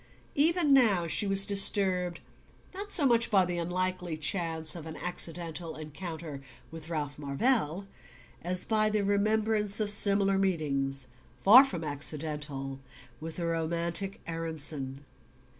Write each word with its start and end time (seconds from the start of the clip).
Even 0.33 0.73
now 0.73 1.05
she 1.05 1.27
was 1.27 1.45
disturbed 1.45 2.21
not 2.73 2.89
so 2.89 3.05
much 3.05 3.29
by 3.29 3.45
the 3.45 3.59
unlikely 3.59 4.17
chance 4.17 4.75
of 4.75 4.87
an 4.87 4.95
accidental 4.97 5.75
encounter 5.75 6.41
with 6.71 6.89
Ralph 6.89 7.19
Marvell 7.19 7.85
as 8.41 8.65
by 8.65 8.89
the 8.89 9.03
remembrance 9.03 9.79
of 9.79 9.91
similar 9.91 10.39
meetings, 10.39 11.07
far 11.43 11.63
from 11.63 11.83
accidental, 11.83 12.79
with 13.19 13.35
the 13.35 13.45
romantic 13.45 14.21
Aaronson. 14.25 15.05